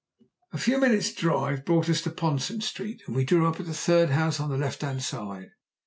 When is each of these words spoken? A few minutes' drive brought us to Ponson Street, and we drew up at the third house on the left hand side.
A 0.51 0.57
few 0.57 0.79
minutes' 0.79 1.13
drive 1.13 1.63
brought 1.63 1.87
us 1.87 2.01
to 2.01 2.09
Ponson 2.09 2.61
Street, 2.63 3.03
and 3.05 3.15
we 3.15 3.23
drew 3.23 3.45
up 3.45 3.59
at 3.59 3.67
the 3.67 3.73
third 3.75 4.09
house 4.09 4.39
on 4.39 4.49
the 4.49 4.57
left 4.57 4.81
hand 4.81 5.03
side. 5.03 5.51